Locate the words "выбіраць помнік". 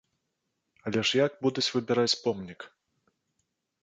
1.75-2.59